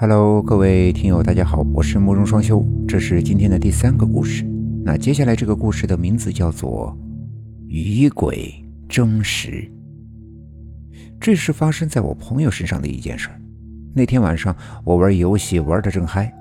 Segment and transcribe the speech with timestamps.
[0.00, 4.44] Hello，各位听友，大家好，我是慕容双修，这是今天的第三个故事。
[4.84, 6.96] 那接下来这个故事的名字叫做
[7.66, 9.50] 《鱼鬼争食》。
[11.18, 13.28] 这是发生在我朋友身上的一件事。
[13.92, 16.32] 那天晚上，我玩游戏玩的正嗨，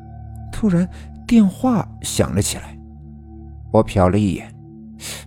[0.52, 0.88] 突然
[1.26, 2.78] 电话响了起来。
[3.74, 4.54] 我瞟了一眼，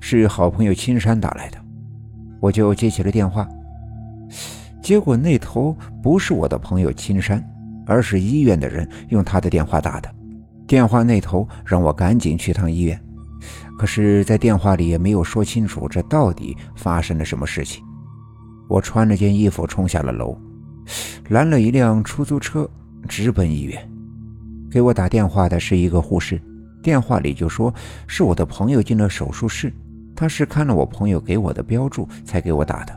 [0.00, 1.58] 是好朋友青山打来的，
[2.38, 3.48] 我就接起了电话。
[4.80, 7.44] 结果那头不是我的朋友青山。
[7.90, 10.08] 而是医院的人用他的电话打的，
[10.64, 12.96] 电话那头让我赶紧去趟医院，
[13.76, 17.82] 可是，在电话里也没有说清楚这到底发生了什么事情。
[18.68, 20.38] 我穿了件衣服冲下了楼，
[21.30, 22.70] 拦了一辆出租车，
[23.08, 23.90] 直奔医院。
[24.70, 26.40] 给我打电话的是一个护士，
[26.80, 27.74] 电话里就说
[28.06, 29.72] 是我的朋友进了手术室，
[30.14, 32.96] 他是看了我朋友给我的标注才给我打的。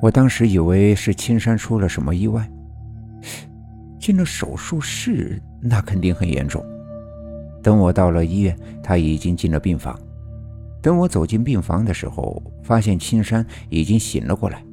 [0.00, 2.50] 我当时以为是青山出了什么意外。
[4.10, 6.60] 进了手术室，那肯定很严重。
[7.62, 9.96] 等我到了医院，他已经进了病房。
[10.82, 14.64] 等我走进病房的时候，发现青山已经醒了过来。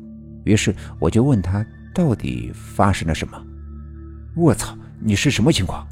[0.43, 1.63] 于是我就问他
[1.93, 3.39] 到底发生了什么。
[4.35, 5.87] 我操，你是什么情况？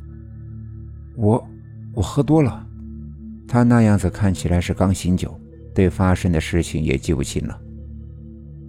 [1.15, 1.47] 我，
[1.93, 2.65] 我喝多了。
[3.47, 5.39] 他那样子看起来是刚醒酒，
[5.71, 7.55] 对发生的事情也记不清了。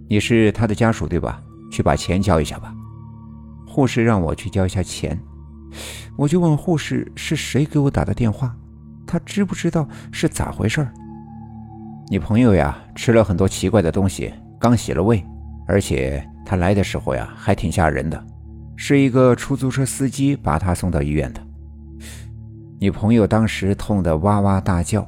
[0.07, 1.41] 你是他的家属对吧？
[1.71, 2.71] 去把钱交一下吧。
[3.77, 5.15] 护士让我去交一下钱，
[6.15, 8.57] 我就问护士是谁给我打的电话，
[9.05, 10.91] 他知不知道是咋回事儿
[12.09, 15.23] 你朋友呀，吃了很多奇怪的东西，刚洗了胃，
[15.67, 18.25] 而且他来的时候呀还挺吓人的，
[18.75, 21.39] 是一个出租车司机把他送到医院的。
[22.79, 25.07] 你朋友当时痛得哇哇大叫，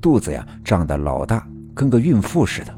[0.00, 2.72] 肚子呀胀得老大，跟个孕妇似的。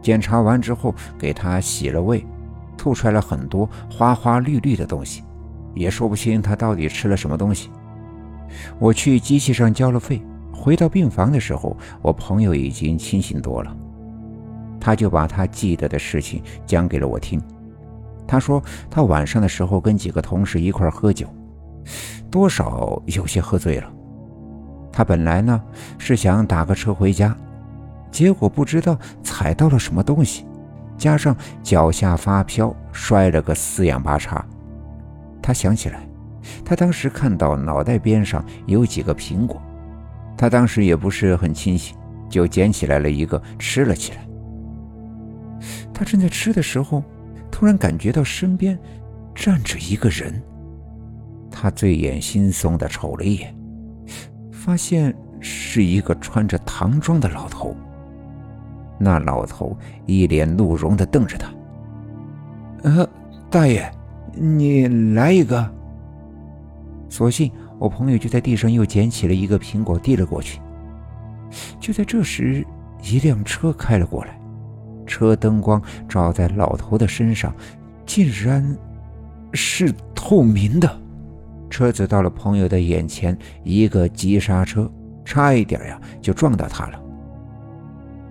[0.00, 2.24] 检查完之后，给他洗了胃。
[2.76, 5.22] 吐出来了很多花花绿绿的东西，
[5.74, 7.70] 也说不清他到底吃了什么东西。
[8.78, 13.76] 我去机器上交了费，回到病房的时候，我朋友已经清醒多了。
[14.80, 17.42] 他就把他记得的事情讲给了我听。
[18.26, 21.26] 他说他晚上的时候跟几个同事一块喝酒，
[22.30, 23.92] 多少有些喝醉了。
[24.92, 25.60] 他本来呢
[25.98, 27.36] 是想打个车回家，
[28.10, 30.46] 结果不知道踩到了什么东西。
[30.96, 34.44] 加上脚下发飘，摔了个四仰八叉。
[35.42, 36.08] 他想起来，
[36.64, 39.60] 他当时看到脑袋边上有几个苹果，
[40.36, 41.96] 他当时也不是很清醒，
[42.28, 44.26] 就捡起来了一个吃了起来。
[45.94, 47.02] 他正在吃的时候，
[47.50, 48.78] 突然感觉到身边
[49.34, 50.42] 站着一个人。
[51.50, 53.56] 他醉眼惺忪地瞅了一眼，
[54.52, 57.74] 发现是一个穿着唐装的老头。
[58.98, 61.48] 那老头一脸怒容地瞪着他。
[62.82, 63.08] 呃，
[63.50, 63.90] 大爷，
[64.34, 65.68] 你来一个。
[67.08, 70.60] 所幸我朋友就在地上又捡起了一个苹果递了过去。
[71.80, 72.66] 就在这时，
[73.02, 74.38] 一辆车开了过来，
[75.06, 77.54] 车灯光照在老头的身上，
[78.04, 78.76] 竟然
[79.52, 81.00] 是透明的。
[81.70, 84.90] 车子到了朋友的眼前，一个急刹车，
[85.24, 87.00] 差一点呀就撞到他了。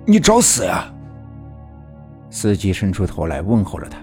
[0.05, 0.91] 你找死呀！
[2.29, 3.97] 司机伸出头来问候了他，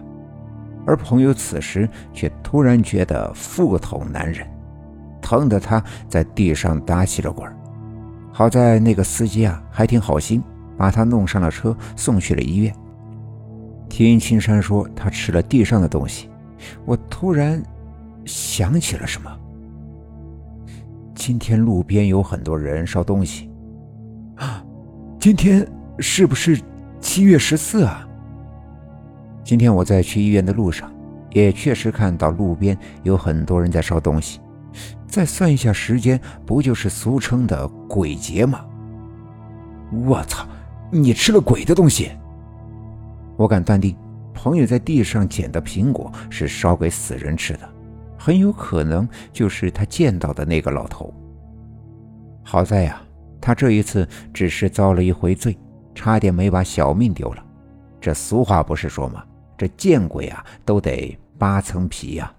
[0.86, 4.46] 而朋友此时却突然觉得腹痛难忍，
[5.20, 7.48] 疼得他在地上打起了滚
[8.32, 10.42] 好在那个司机啊还挺好心，
[10.76, 12.74] 把他弄上了车，送去了医院。
[13.88, 16.30] 听青山说他吃了地上的东西，
[16.86, 17.62] 我突然
[18.24, 19.30] 想起了什么。
[21.14, 23.50] 今天路边有很多人烧东西
[24.36, 24.64] 啊，
[25.20, 25.64] 今天。
[26.02, 26.60] 是不是
[27.00, 28.06] 七月十四啊？
[29.44, 30.92] 今天我在去医院的路上，
[31.30, 34.40] 也确实看到路边有很多人在烧东西。
[35.06, 38.64] 再算一下时间，不就是俗称的鬼节吗？
[39.92, 40.44] 我操！
[40.90, 42.10] 你吃了鬼的东西？
[43.36, 43.96] 我敢断定，
[44.34, 47.68] 朋友在地上捡的苹果是烧给死人吃的，
[48.18, 51.14] 很有可能就是他见到的那个老头。
[52.42, 53.00] 好在呀，
[53.40, 55.56] 他这一次只是遭了一回罪。
[55.94, 57.44] 差点没把小命丢了，
[58.00, 59.24] 这俗话不是说吗？
[59.56, 62.32] 这见鬼啊，都得扒层皮呀！